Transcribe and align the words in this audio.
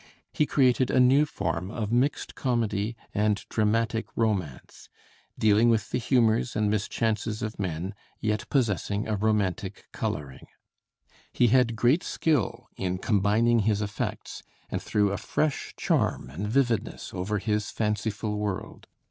He 0.33 0.47
created 0.47 0.89
a 0.89 0.99
new 0.99 1.27
form 1.27 1.69
of 1.69 1.91
mixed 1.91 2.33
comedy 2.33 2.95
and 3.13 3.45
dramatic 3.49 4.07
romance, 4.15 4.89
dealing 5.37 5.69
with 5.69 5.91
the 5.91 5.99
humors 5.99 6.55
and 6.55 6.71
mischances 6.71 7.43
of 7.43 7.59
men, 7.59 7.93
yet 8.19 8.49
possessing 8.49 9.07
a 9.07 9.15
romantic 9.15 9.85
coloring. 9.91 10.47
He 11.33 11.49
had 11.49 11.75
great 11.75 12.01
skill 12.03 12.67
in 12.75 12.97
combining 12.97 13.59
his 13.59 13.79
effects, 13.79 14.41
and 14.71 14.81
threw 14.81 15.11
a 15.11 15.17
fresh 15.17 15.75
charm 15.77 16.31
and 16.31 16.47
vividness 16.47 17.13
over 17.13 17.37
his 17.37 17.69
fanciful 17.69 18.39
world. 18.39 18.87